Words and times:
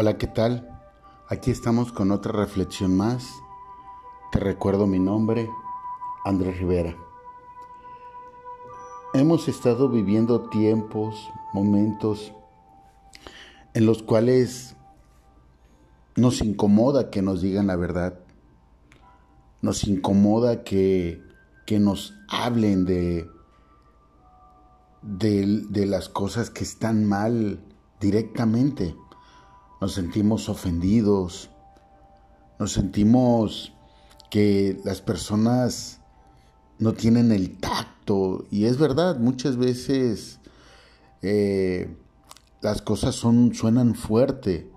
Hola, 0.00 0.16
¿qué 0.16 0.28
tal? 0.28 0.80
Aquí 1.26 1.50
estamos 1.50 1.90
con 1.90 2.12
otra 2.12 2.30
reflexión 2.30 2.96
más. 2.96 3.28
Te 4.30 4.38
recuerdo 4.38 4.86
mi 4.86 5.00
nombre, 5.00 5.50
Andrés 6.24 6.56
Rivera. 6.56 6.96
Hemos 9.12 9.48
estado 9.48 9.88
viviendo 9.88 10.50
tiempos, 10.50 11.28
momentos 11.52 12.32
en 13.74 13.86
los 13.86 14.04
cuales 14.04 14.76
nos 16.14 16.42
incomoda 16.42 17.10
que 17.10 17.20
nos 17.20 17.42
digan 17.42 17.66
la 17.66 17.74
verdad. 17.74 18.20
Nos 19.62 19.82
incomoda 19.82 20.62
que, 20.62 21.20
que 21.66 21.80
nos 21.80 22.14
hablen 22.28 22.84
de, 22.84 23.28
de, 25.02 25.64
de 25.68 25.86
las 25.86 26.08
cosas 26.08 26.50
que 26.50 26.62
están 26.62 27.04
mal 27.04 27.58
directamente 27.98 28.94
nos 29.80 29.94
sentimos 29.94 30.48
ofendidos, 30.48 31.50
nos 32.58 32.72
sentimos 32.72 33.72
que 34.30 34.80
las 34.84 35.00
personas 35.00 36.00
no 36.78 36.92
tienen 36.92 37.32
el 37.32 37.58
tacto. 37.58 38.46
Y 38.50 38.64
es 38.64 38.78
verdad, 38.78 39.18
muchas 39.18 39.56
veces 39.56 40.40
eh, 41.22 41.96
las 42.60 42.82
cosas 42.82 43.14
son, 43.14 43.54
suenan 43.54 43.94
fuerte, 43.94 44.70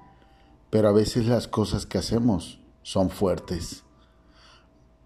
pero 0.69 0.89
a 0.89 0.93
veces 0.93 1.27
las 1.27 1.47
cosas 1.47 1.85
que 1.85 1.97
hacemos 1.97 2.59
son 2.83 3.09
fuertes. 3.09 3.83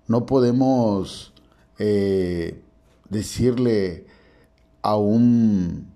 No 0.07 0.25
podemos 0.25 1.33
eh, 1.79 2.63
decirle 3.09 4.07
a 4.81 4.97
un, 4.97 5.91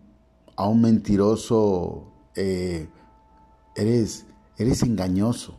a 0.55 0.68
un 0.68 0.81
mentiroso, 0.81 2.12
eh, 2.35 2.88
eres, 3.76 4.26
eres 4.58 4.84
engañoso. 4.84 5.58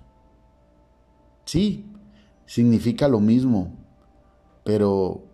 Sí, 1.44 1.86
significa 2.46 3.08
lo 3.08 3.20
mismo, 3.20 3.76
pero 4.64 5.24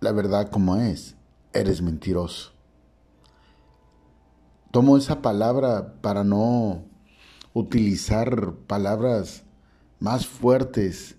la 0.00 0.12
verdad 0.12 0.50
como 0.50 0.76
es, 0.76 1.16
eres 1.52 1.82
mentiroso. 1.82 2.52
Tomo 4.70 4.96
esa 4.96 5.22
palabra 5.22 5.94
para 6.02 6.24
no 6.24 6.84
utilizar 7.54 8.54
palabras 8.66 9.44
más 9.98 10.26
fuertes 10.26 11.16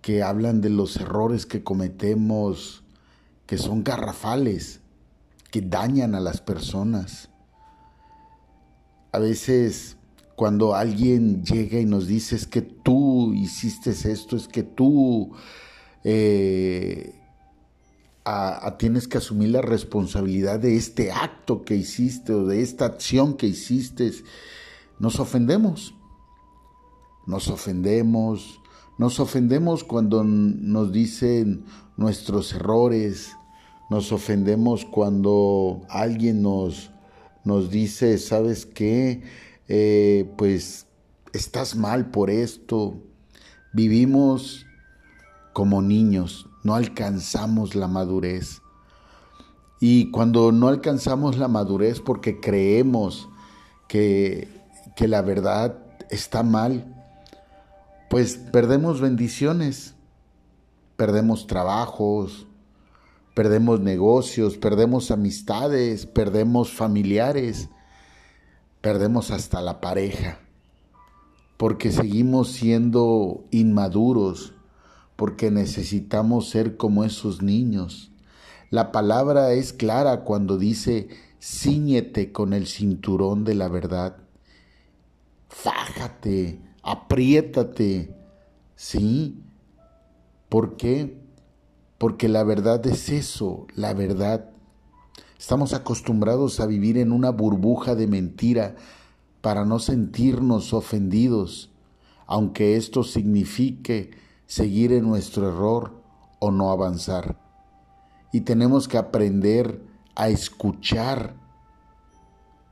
que 0.00 0.22
hablan 0.22 0.60
de 0.60 0.70
los 0.70 0.96
errores 0.96 1.46
que 1.46 1.64
cometemos, 1.64 2.84
que 3.46 3.58
son 3.58 3.82
garrafales, 3.82 4.80
que 5.50 5.60
dañan 5.60 6.14
a 6.14 6.20
las 6.20 6.40
personas. 6.40 7.30
A 9.10 9.18
veces 9.18 9.96
cuando 10.36 10.74
alguien 10.74 11.42
llega 11.42 11.80
y 11.80 11.86
nos 11.86 12.06
dice 12.06 12.36
es 12.36 12.46
que 12.46 12.60
tú 12.60 13.32
hiciste 13.32 13.90
esto, 13.90 14.36
es 14.36 14.46
que 14.46 14.62
tú 14.62 15.32
eh, 16.04 17.14
tienes 18.78 19.08
que 19.08 19.18
asumir 19.18 19.48
la 19.48 19.62
responsabilidad 19.62 20.60
de 20.60 20.76
este 20.76 21.10
acto 21.10 21.62
que 21.62 21.74
hiciste 21.74 22.34
o 22.34 22.46
de 22.46 22.60
esta 22.62 22.84
acción 22.84 23.34
que 23.34 23.46
hiciste, 23.46 24.12
nos 24.98 25.18
ofendemos. 25.20 25.94
Nos 27.26 27.48
ofendemos, 27.48 28.60
nos 28.98 29.18
ofendemos 29.18 29.82
cuando 29.82 30.22
nos 30.22 30.92
dicen 30.92 31.64
nuestros 31.96 32.52
errores, 32.52 33.32
nos 33.90 34.12
ofendemos 34.12 34.84
cuando 34.84 35.80
alguien 35.88 36.42
nos, 36.42 36.92
nos 37.42 37.70
dice, 37.70 38.18
¿sabes 38.18 38.64
qué? 38.64 39.24
Eh, 39.68 40.32
pues 40.36 40.86
estás 41.32 41.76
mal 41.76 42.10
por 42.10 42.30
esto. 42.30 43.02
Vivimos 43.72 44.66
como 45.52 45.82
niños, 45.82 46.48
no 46.64 46.74
alcanzamos 46.74 47.74
la 47.74 47.88
madurez. 47.88 48.62
Y 49.80 50.10
cuando 50.10 50.52
no 50.52 50.68
alcanzamos 50.68 51.36
la 51.38 51.48
madurez 51.48 52.00
porque 52.00 52.40
creemos 52.40 53.28
que, 53.88 54.48
que 54.96 55.08
la 55.08 55.22
verdad 55.22 55.78
está 56.10 56.42
mal, 56.42 56.94
pues 58.08 58.36
perdemos 58.36 59.00
bendiciones, 59.00 59.94
perdemos 60.96 61.46
trabajos, 61.46 62.46
perdemos 63.34 63.80
negocios, 63.80 64.56
perdemos 64.56 65.10
amistades, 65.10 66.06
perdemos 66.06 66.72
familiares 66.72 67.68
perdemos 68.86 69.32
hasta 69.32 69.60
la 69.62 69.80
pareja, 69.80 70.38
porque 71.56 71.90
seguimos 71.90 72.52
siendo 72.52 73.44
inmaduros, 73.50 74.54
porque 75.16 75.50
necesitamos 75.50 76.50
ser 76.50 76.76
como 76.76 77.02
esos 77.02 77.42
niños. 77.42 78.12
La 78.70 78.92
palabra 78.92 79.54
es 79.54 79.72
clara 79.72 80.22
cuando 80.22 80.56
dice, 80.56 81.08
ciñete 81.42 82.30
con 82.30 82.52
el 82.52 82.68
cinturón 82.68 83.42
de 83.42 83.56
la 83.56 83.66
verdad, 83.66 84.18
fájate, 85.48 86.60
apriétate, 86.84 88.14
¿sí? 88.76 89.42
¿Por 90.48 90.76
qué? 90.76 91.18
Porque 91.98 92.28
la 92.28 92.44
verdad 92.44 92.86
es 92.86 93.08
eso, 93.08 93.66
la 93.74 93.94
verdad 93.94 94.48
Estamos 95.38 95.74
acostumbrados 95.74 96.60
a 96.60 96.66
vivir 96.66 96.96
en 96.96 97.12
una 97.12 97.30
burbuja 97.30 97.94
de 97.94 98.06
mentira 98.06 98.76
para 99.42 99.66
no 99.66 99.78
sentirnos 99.78 100.72
ofendidos, 100.72 101.70
aunque 102.26 102.76
esto 102.76 103.04
signifique 103.04 104.12
seguir 104.46 104.92
en 104.92 105.04
nuestro 105.04 105.48
error 105.48 106.02
o 106.38 106.50
no 106.50 106.70
avanzar. 106.70 107.38
Y 108.32 108.40
tenemos 108.40 108.88
que 108.88 108.96
aprender 108.96 109.82
a 110.14 110.28
escuchar 110.30 111.34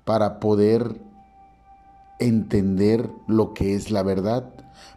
para 0.05 0.41
poder 0.41 1.01
entender 2.19 3.11
lo 3.27 3.53
que 3.53 3.75
es 3.75 3.91
la 3.91 4.03
verdad. 4.03 4.51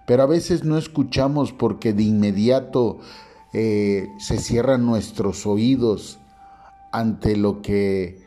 Pero 0.06 0.24
a 0.24 0.28
veces 0.28 0.64
no 0.64 0.78
escuchamos 0.78 1.52
porque 1.52 1.92
de 1.94 2.04
inmediato 2.04 3.00
eh, 3.52 4.08
se 4.20 4.40
cierran 4.40 4.86
nuestros 4.86 5.46
oídos 5.46 6.20
ante 6.98 7.38
lo 7.38 7.62
que 7.62 8.26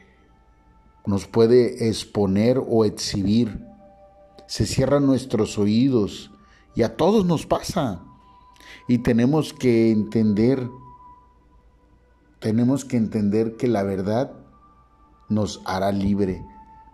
nos 1.07 1.27
puede 1.27 1.89
exponer 1.89 2.63
o 2.65 2.85
exhibir. 2.85 3.67
Se 4.47 4.67
cierran 4.67 5.07
nuestros 5.07 5.59
oídos 5.59 6.31
y 6.75 6.83
a 6.83 6.97
todos 6.97 7.25
nos 7.25 7.47
pasa. 7.47 8.03
Y 8.87 8.99
tenemos 8.99 9.53
que 9.53 9.91
entender, 9.91 10.69
tenemos 12.39 12.85
que 12.85 12.97
entender 12.97 13.57
que 13.57 13.67
la 13.67 13.83
verdad 13.83 14.33
nos 15.29 15.63
hará 15.65 15.93
libre, 15.93 16.45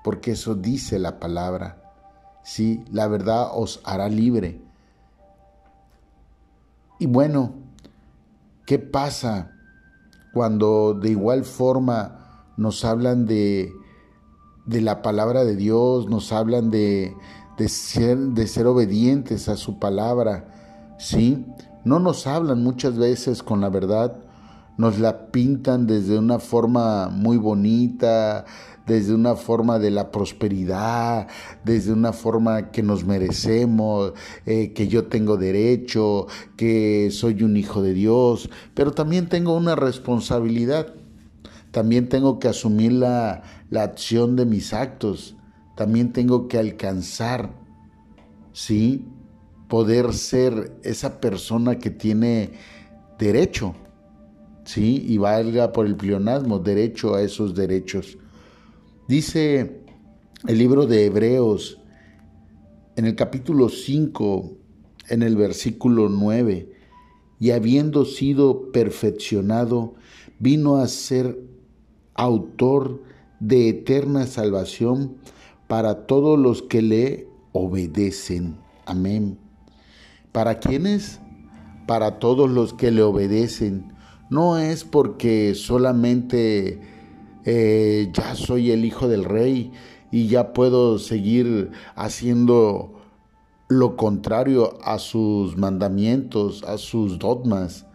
porque 0.04 0.32
eso 0.32 0.54
dice 0.54 0.98
la 0.98 1.19
palabra. 1.19 1.82
Sí, 2.43 2.84
la 2.91 3.06
verdad 3.08 3.50
os 3.53 3.81
hará 3.84 4.08
libre. 4.08 4.60
Y 6.98 7.06
bueno, 7.06 7.54
¿qué 8.64 8.78
pasa 8.78 9.56
cuando 10.36 10.92
de 10.92 11.12
igual 11.12 11.47
forma 11.47 12.50
nos 12.58 12.84
hablan 12.84 13.24
de, 13.24 13.72
de 14.66 14.82
la 14.82 15.00
palabra 15.00 15.47
de 15.47 15.56
Dios, 15.56 16.10
nos 16.10 16.30
hablan 16.30 16.70
de, 16.70 17.16
de, 17.56 17.69
ser, 17.70 18.19
de 18.19 18.46
ser 18.46 18.66
obedientes 18.66 19.48
a 19.48 19.56
su 19.56 19.78
palabra, 19.78 20.94
¿sí? 20.98 21.46
No 21.86 22.00
nos 22.00 22.26
hablan 22.26 22.62
muchas 22.62 22.98
veces 22.98 23.42
con 23.42 23.62
la 23.62 23.70
verdad, 23.70 24.14
nos 24.76 24.98
la 24.98 25.31
pintan 25.31 25.87
desde 25.87 26.19
una 26.19 26.38
forma 26.38 27.09
muy 27.09 27.37
bonita, 27.37 28.44
desde 28.87 29.14
una 29.14 29.34
forma 29.34 29.78
de 29.78 29.91
la 29.91 30.10
prosperidad, 30.10 31.26
desde 31.64 31.92
una 31.92 32.12
forma 32.12 32.70
que 32.70 32.82
nos 32.82 33.05
merecemos, 33.05 34.12
eh, 34.46 34.73
que 34.73 34.88
yo 34.88 35.06
tengo 35.06 35.37
derecho, 35.37 36.26
que 36.56 37.11
soy 37.11 37.43
un 37.43 37.56
hijo 37.56 37.82
de 37.82 37.94
Dios, 37.94 38.49
pero 38.75 38.93
también 38.93 39.28
tengo 39.28 39.56
una 39.56 39.75
responsabilidad, 39.75 40.94
también 41.73 42.08
tengo 42.08 42.38
que 42.38 42.49
asumir 42.49 42.93
la, 42.93 43.43
la 43.70 43.82
acción 43.82 44.37
de 44.37 44.46
mis 44.46 44.73
actos, 44.73 45.37
también 45.75 46.12
tengo 46.12 46.46
que 46.49 46.58
alcanzar, 46.58 47.50
¿sí? 48.52 49.05
Poder 49.69 50.14
ser 50.14 50.78
esa 50.84 51.20
persona 51.20 51.78
que 51.81 51.90
tiene 51.90 52.52
derecho, 53.19 53.75
¿sí? 54.66 55.02
Y 55.08 55.16
valga 55.16 55.72
por 55.72 55.86
el 55.86 55.96
plionasmo, 55.96 56.58
derecho 56.58 57.14
a 57.14 57.22
esos 57.22 57.54
derechos. 57.54 58.18
Dice 59.08 59.80
el 60.46 60.58
libro 60.58 60.86
de 60.86 61.06
Hebreos 61.06 61.78
en 62.96 63.06
el 63.06 63.14
capítulo 63.14 63.68
5, 63.68 64.52
en 65.08 65.22
el 65.22 65.36
versículo 65.36 66.08
9, 66.08 66.72
y 67.38 67.50
habiendo 67.50 68.04
sido 68.04 68.72
perfeccionado, 68.72 69.94
vino 70.38 70.76
a 70.76 70.86
ser 70.88 71.38
autor 72.14 73.02
de 73.40 73.68
eterna 73.68 74.26
salvación 74.26 75.16
para 75.68 76.06
todos 76.06 76.38
los 76.38 76.62
que 76.62 76.82
le 76.82 77.28
obedecen. 77.52 78.56
Amén. 78.86 79.38
¿Para 80.32 80.58
quiénes? 80.58 81.20
Para 81.86 82.18
todos 82.18 82.50
los 82.50 82.72
que 82.72 82.90
le 82.90 83.02
obedecen. 83.02 83.95
No 84.28 84.58
es 84.58 84.84
porque 84.84 85.55
solamente 85.55 86.81
eh, 87.44 88.11
ya 88.12 88.34
soy 88.34 88.73
el 88.73 88.84
hijo 88.84 89.06
del 89.06 89.25
rey 89.25 89.73
y 90.11 90.26
ya 90.26 90.52
puedo 90.52 90.99
seguir 90.99 91.70
haciendo 91.94 92.94
lo 93.69 93.96
contrario 93.96 94.78
a 94.82 94.99
sus 94.99 95.56
mandamientos, 95.56 96.64
a 96.64 96.78
sus 96.78 97.19
dogmas. 97.19 97.87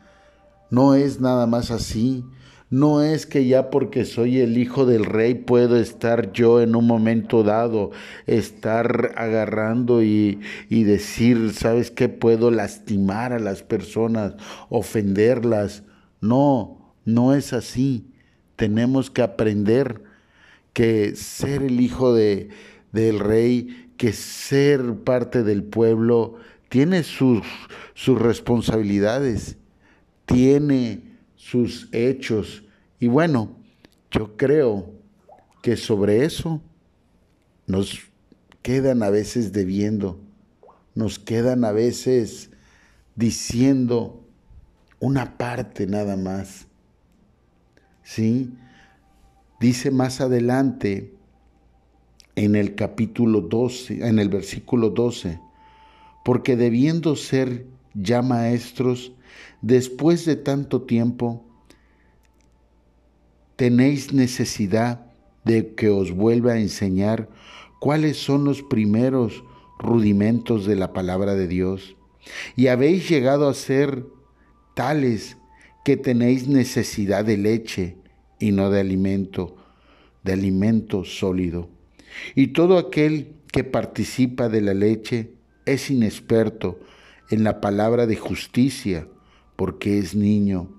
No 0.70 0.96
es 0.96 1.20
nada 1.20 1.48
más 1.48 1.72
así. 1.72 2.24
No 2.70 3.02
es 3.02 3.26
que 3.26 3.46
ya 3.48 3.70
porque 3.70 4.06
soy 4.06 4.40
el 4.40 4.58
hijo 4.58 4.86
del 4.86 5.04
rey 5.04 5.34
puedo 5.34 5.76
estar 5.76 6.32
yo 6.32 6.62
en 6.62 6.74
un 6.78 6.88
momento 6.88 7.44
dado, 7.44 7.92
estar 8.28 9.12
agarrando 9.18 10.02
y, 10.02 10.40
y 10.70 10.86
decir, 10.86 11.52
¿sabes 11.54 11.92
qué? 11.92 12.08
Puedo 12.08 12.50
lastimar 12.50 13.34
a 13.34 13.40
las 13.40 13.62
personas, 13.64 14.36
ofenderlas. 14.70 15.84
No, 16.22 16.94
no 17.04 17.34
es 17.34 17.52
así. 17.52 18.14
Tenemos 18.56 19.10
que 19.10 19.24
aprender 19.24 20.04
que 20.74 21.16
ser 21.16 21.64
el 21.64 21.82
hijo 21.82 22.14
de, 22.14 22.50
del 22.92 23.20
rey, 23.20 23.92
que 23.98 24.14
ser 24.14 24.96
parte 25.04 25.44
del 25.44 25.64
pueblo, 25.64 26.36
tiene 26.70 27.04
sus, 27.04 27.42
sus 27.94 28.18
responsabilidades, 28.20 29.58
tiene 30.26 31.18
sus 31.36 31.90
hechos. 31.92 32.64
Y 33.00 33.08
bueno, 33.08 33.58
yo 34.12 34.38
creo 34.38 34.94
que 35.62 35.76
sobre 35.76 36.24
eso 36.24 36.62
nos 37.68 38.00
quedan 38.62 39.04
a 39.04 39.10
veces 39.10 39.52
debiendo, 39.52 40.20
nos 40.96 41.20
quedan 41.20 41.66
a 41.66 41.72
veces 41.72 42.52
diciendo 43.16 44.21
una 45.02 45.38
parte 45.38 45.88
nada 45.88 46.16
más. 46.16 46.68
¿Sí? 48.04 48.54
Dice 49.60 49.92
más 49.92 50.22
adelante 50.22 51.14
en 52.36 52.56
el 52.56 52.76
capítulo 52.76 53.42
12, 53.42 54.08
en 54.08 54.20
el 54.20 54.30
versículo 54.30 54.92
12, 54.92 55.40
porque 56.24 56.56
debiendo 56.56 57.16
ser 57.16 57.66
ya 57.94 58.22
maestros, 58.22 59.12
después 59.62 60.26
de 60.26 60.36
tanto 60.36 60.84
tiempo, 60.84 61.44
tenéis 63.56 64.14
necesidad 64.14 65.12
de 65.44 65.74
que 65.74 65.90
os 65.90 66.12
vuelva 66.12 66.54
a 66.54 66.60
enseñar 66.60 67.28
cuáles 67.80 68.18
son 68.18 68.44
los 68.44 68.62
primeros 68.62 69.44
rudimentos 69.80 70.66
de 70.66 70.76
la 70.76 70.94
palabra 70.94 71.34
de 71.34 71.48
Dios. 71.48 71.96
Y 72.56 72.68
habéis 72.68 73.10
llegado 73.10 73.50
a 73.50 73.54
ser 73.56 74.06
tales 74.74 75.38
que 75.84 75.98
tenéis 75.98 76.48
necesidad 76.48 77.26
de 77.26 77.38
leche 77.38 77.98
y 78.40 78.52
no 78.52 78.70
de 78.70 78.80
alimento, 78.80 79.56
de 80.24 80.34
alimento 80.34 81.04
sólido. 81.04 81.70
Y 82.36 82.48
todo 82.48 82.78
aquel 82.78 83.36
que 83.52 83.64
participa 83.64 84.50
de 84.50 84.62
la 84.62 84.74
leche 84.74 85.34
es 85.66 85.90
inexperto 85.90 86.80
en 87.30 87.44
la 87.44 87.62
palabra 87.62 88.06
de 88.06 88.16
justicia, 88.16 89.08
porque 89.56 90.00
es 90.00 90.16
niño. 90.16 90.70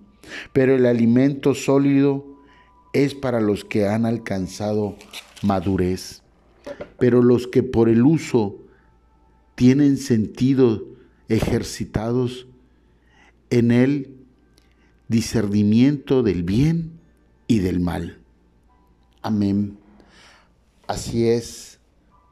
Pero 0.52 0.76
el 0.76 0.86
alimento 0.86 1.54
sólido 1.54 2.26
es 2.92 3.14
para 3.14 3.40
los 3.40 3.64
que 3.64 3.86
han 3.86 4.06
alcanzado 4.06 4.96
madurez. 5.42 6.22
Pero 6.98 7.22
los 7.22 7.46
que 7.46 7.62
por 7.62 7.88
el 7.88 8.02
uso 8.02 8.58
tienen 9.54 9.96
sentido 9.96 10.86
ejercitados 11.28 12.46
en 13.52 13.70
el 13.70 14.16
discernimiento 15.08 16.22
del 16.22 16.42
bien 16.42 16.98
y 17.46 17.58
del 17.58 17.80
mal. 17.80 18.18
Amén. 19.20 19.76
Así 20.86 21.28
es. 21.28 21.78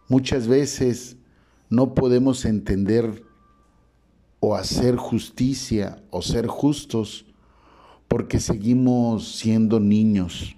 Muchas 0.08 0.49
veces 0.49 1.19
no 1.69 1.94
podemos 1.94 2.46
entender 2.46 3.22
o 4.40 4.56
hacer 4.56 4.96
justicia 4.96 6.02
o 6.08 6.22
ser 6.22 6.46
justos 6.46 7.26
porque 8.08 8.40
seguimos 8.40 9.37
siendo 9.37 9.78
niños. 9.78 10.56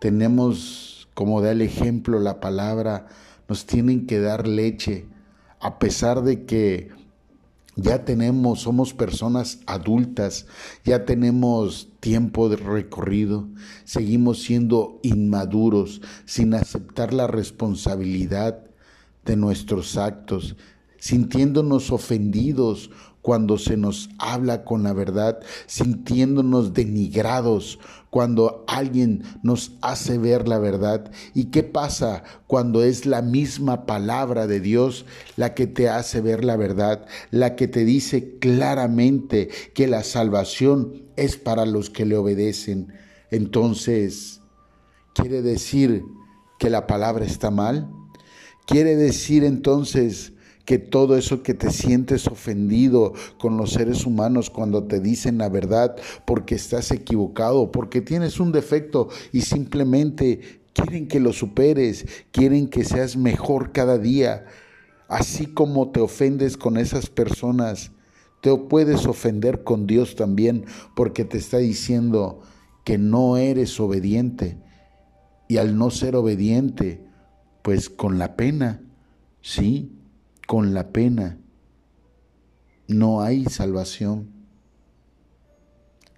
Tenemos, 0.00 1.10
como 1.12 1.42
da 1.42 1.52
el 1.52 1.60
ejemplo 1.60 2.20
la 2.20 2.40
palabra, 2.40 3.08
nos 3.48 3.66
tienen 3.66 4.06
que 4.06 4.18
dar 4.18 4.48
leche, 4.48 5.04
a 5.60 5.78
pesar 5.78 6.22
de 6.22 6.46
que 6.46 6.88
ya 7.76 8.04
tenemos, 8.04 8.60
somos 8.60 8.92
personas 8.92 9.60
adultas, 9.66 10.46
ya 10.84 11.04
tenemos 11.04 11.88
tiempo 12.00 12.48
de 12.48 12.56
recorrido, 12.56 13.48
seguimos 13.84 14.42
siendo 14.42 14.98
inmaduros, 15.02 16.02
sin 16.24 16.54
aceptar 16.54 17.12
la 17.12 17.26
responsabilidad 17.26 18.64
de 19.24 19.36
nuestros 19.36 19.96
actos, 19.96 20.56
sintiéndonos 20.98 21.90
ofendidos 21.90 22.90
cuando 23.22 23.58
se 23.58 23.76
nos 23.76 24.08
habla 24.18 24.64
con 24.64 24.82
la 24.82 24.92
verdad, 24.92 25.40
sintiéndonos 25.66 26.72
denigrados 26.72 27.78
cuando 28.08 28.64
alguien 28.66 29.22
nos 29.42 29.72
hace 29.82 30.18
ver 30.18 30.48
la 30.48 30.58
verdad. 30.58 31.10
¿Y 31.34 31.46
qué 31.46 31.62
pasa 31.62 32.24
cuando 32.46 32.82
es 32.82 33.06
la 33.06 33.22
misma 33.22 33.86
palabra 33.86 34.46
de 34.46 34.60
Dios 34.60 35.06
la 35.36 35.54
que 35.54 35.66
te 35.66 35.88
hace 35.88 36.20
ver 36.20 36.44
la 36.44 36.56
verdad, 36.56 37.06
la 37.30 37.56
que 37.56 37.68
te 37.68 37.84
dice 37.84 38.38
claramente 38.38 39.48
que 39.74 39.86
la 39.86 40.02
salvación 40.02 41.04
es 41.16 41.36
para 41.36 41.66
los 41.66 41.90
que 41.90 42.06
le 42.06 42.16
obedecen? 42.16 42.92
Entonces, 43.30 44.40
¿quiere 45.14 45.42
decir 45.42 46.02
que 46.58 46.70
la 46.70 46.86
palabra 46.86 47.24
está 47.24 47.50
mal? 47.50 47.88
¿Quiere 48.66 48.96
decir 48.96 49.44
entonces 49.44 50.32
que 50.70 50.78
todo 50.78 51.16
eso 51.16 51.42
que 51.42 51.52
te 51.52 51.72
sientes 51.72 52.28
ofendido 52.28 53.12
con 53.40 53.56
los 53.56 53.72
seres 53.72 54.06
humanos 54.06 54.50
cuando 54.50 54.84
te 54.84 55.00
dicen 55.00 55.38
la 55.38 55.48
verdad 55.48 55.96
porque 56.24 56.54
estás 56.54 56.92
equivocado, 56.92 57.72
porque 57.72 58.00
tienes 58.00 58.38
un 58.38 58.52
defecto 58.52 59.08
y 59.32 59.40
simplemente 59.40 60.60
quieren 60.72 61.08
que 61.08 61.18
lo 61.18 61.32
superes, 61.32 62.06
quieren 62.30 62.68
que 62.68 62.84
seas 62.84 63.16
mejor 63.16 63.72
cada 63.72 63.98
día, 63.98 64.44
así 65.08 65.46
como 65.46 65.90
te 65.90 65.98
ofendes 65.98 66.56
con 66.56 66.76
esas 66.76 67.10
personas. 67.10 67.90
Te 68.40 68.56
puedes 68.56 69.06
ofender 69.06 69.64
con 69.64 69.88
Dios 69.88 70.14
también 70.14 70.66
porque 70.94 71.24
te 71.24 71.38
está 71.38 71.58
diciendo 71.58 72.42
que 72.84 72.96
no 72.96 73.38
eres 73.38 73.80
obediente. 73.80 74.56
Y 75.48 75.56
al 75.56 75.76
no 75.76 75.90
ser 75.90 76.14
obediente, 76.14 77.04
pues 77.62 77.90
con 77.90 78.20
la 78.20 78.36
pena, 78.36 78.84
sí, 79.40 79.96
con 80.50 80.74
la 80.74 80.90
pena. 80.90 81.38
No 82.88 83.22
hay 83.22 83.44
salvación. 83.44 84.32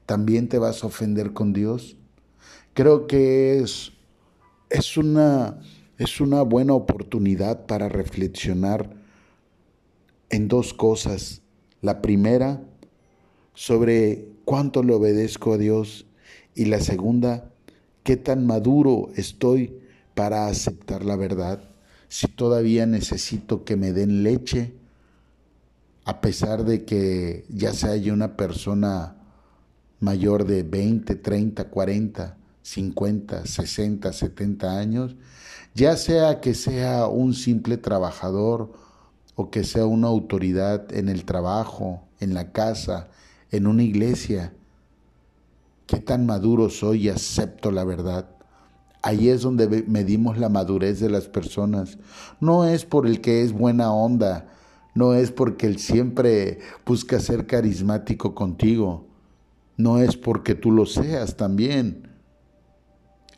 También 0.06 0.48
te 0.48 0.56
vas 0.56 0.82
a 0.82 0.86
ofender 0.86 1.34
con 1.34 1.52
Dios. 1.52 1.98
Creo 2.72 3.06
que 3.06 3.58
es, 3.58 3.92
es, 4.70 4.96
una, 4.96 5.60
es 5.98 6.18
una 6.18 6.40
buena 6.40 6.72
oportunidad 6.72 7.66
para 7.66 7.90
reflexionar 7.90 8.96
en 10.30 10.48
dos 10.48 10.72
cosas. 10.72 11.42
La 11.82 12.00
primera, 12.00 12.64
sobre 13.52 14.30
cuánto 14.46 14.82
le 14.82 14.94
obedezco 14.94 15.52
a 15.52 15.58
Dios. 15.58 16.06
Y 16.54 16.64
la 16.64 16.80
segunda, 16.80 17.52
qué 18.02 18.16
tan 18.16 18.46
maduro 18.46 19.10
estoy 19.14 19.78
para 20.14 20.46
aceptar 20.46 21.04
la 21.04 21.16
verdad 21.16 21.71
si 22.12 22.28
todavía 22.28 22.84
necesito 22.84 23.64
que 23.64 23.74
me 23.74 23.90
den 23.90 24.22
leche, 24.22 24.74
a 26.04 26.20
pesar 26.20 26.62
de 26.62 26.84
que 26.84 27.46
ya 27.48 27.72
sea 27.72 27.96
yo 27.96 28.12
una 28.12 28.36
persona 28.36 29.16
mayor 29.98 30.44
de 30.44 30.62
20, 30.62 31.14
30, 31.14 31.70
40, 31.70 32.36
50, 32.60 33.46
60, 33.46 34.12
70 34.12 34.78
años, 34.78 35.16
ya 35.74 35.96
sea 35.96 36.42
que 36.42 36.52
sea 36.52 37.06
un 37.06 37.32
simple 37.32 37.78
trabajador 37.78 38.74
o 39.34 39.50
que 39.50 39.64
sea 39.64 39.86
una 39.86 40.08
autoridad 40.08 40.92
en 40.92 41.08
el 41.08 41.24
trabajo, 41.24 42.02
en 42.20 42.34
la 42.34 42.52
casa, 42.52 43.08
en 43.50 43.66
una 43.66 43.84
iglesia, 43.84 44.52
qué 45.86 45.98
tan 45.98 46.26
maduro 46.26 46.68
soy 46.68 47.04
y 47.04 47.08
acepto 47.08 47.70
la 47.70 47.84
verdad. 47.84 48.28
Ahí 49.02 49.28
es 49.28 49.42
donde 49.42 49.84
medimos 49.88 50.38
la 50.38 50.48
madurez 50.48 51.00
de 51.00 51.10
las 51.10 51.28
personas. 51.28 51.98
No 52.40 52.64
es 52.64 52.84
por 52.84 53.06
el 53.06 53.20
que 53.20 53.42
es 53.42 53.52
buena 53.52 53.92
onda, 53.92 54.48
no 54.94 55.14
es 55.14 55.32
porque 55.32 55.66
él 55.66 55.78
siempre 55.78 56.60
busca 56.86 57.18
ser 57.18 57.46
carismático 57.46 58.34
contigo, 58.34 59.06
no 59.76 59.98
es 59.98 60.16
porque 60.16 60.54
tú 60.54 60.70
lo 60.70 60.86
seas 60.86 61.36
también, 61.36 62.08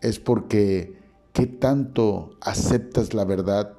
es 0.03 0.19
porque 0.19 0.99
qué 1.33 1.47
tanto 1.47 2.37
aceptas 2.43 3.15
la 3.15 3.25
verdad 3.25 3.75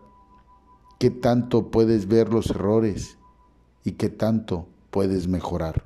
qué 1.00 1.10
tanto 1.10 1.72
puedes 1.72 2.08
ver 2.08 2.34
los 2.34 2.50
errores 2.50 3.18
y 3.84 3.94
qué 3.94 4.10
tanto 4.10 4.68
puedes 4.92 5.27
mejorar. 5.27 5.84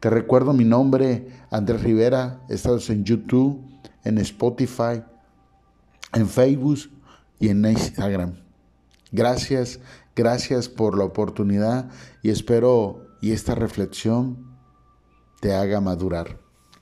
Te 0.00 0.10
recuerdo 0.10 0.52
mi 0.52 0.64
nombre, 0.64 1.28
Andrés 1.50 1.82
Rivera, 1.82 2.42
estás 2.48 2.90
en 2.90 3.04
YouTube, 3.04 3.64
en 4.04 4.18
Spotify, 4.18 5.02
en 6.12 6.28
Facebook 6.28 6.90
y 7.38 7.48
en 7.48 7.64
Instagram. 7.64 8.34
Gracias, 9.12 9.80
gracias 10.14 10.68
por 10.68 10.96
la 10.96 11.04
oportunidad 11.04 11.90
y 12.22 12.30
espero 12.30 13.06
y 13.20 13.32
esta 13.32 13.54
reflexión 13.54 14.58
te 15.40 15.54
haga 15.54 15.80
madurar. 15.80 16.38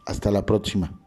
Hasta 0.06 0.30
la 0.30 0.46
próxima. 0.46 1.05